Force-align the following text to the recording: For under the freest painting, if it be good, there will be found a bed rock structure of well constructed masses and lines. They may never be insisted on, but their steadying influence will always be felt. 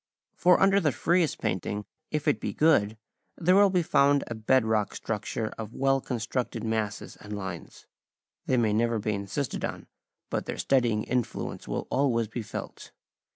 For 0.33 0.59
under 0.59 0.79
the 0.79 0.91
freest 0.91 1.37
painting, 1.39 1.85
if 2.09 2.27
it 2.27 2.39
be 2.39 2.53
good, 2.55 2.97
there 3.37 3.53
will 3.55 3.69
be 3.69 3.83
found 3.83 4.23
a 4.25 4.33
bed 4.33 4.65
rock 4.65 4.95
structure 4.95 5.53
of 5.59 5.75
well 5.75 6.01
constructed 6.01 6.63
masses 6.63 7.15
and 7.17 7.37
lines. 7.37 7.85
They 8.47 8.57
may 8.57 8.73
never 8.73 8.97
be 8.97 9.13
insisted 9.13 9.63
on, 9.63 9.85
but 10.31 10.47
their 10.47 10.57
steadying 10.57 11.03
influence 11.03 11.67
will 11.67 11.85
always 11.91 12.27
be 12.27 12.41
felt. 12.41 12.91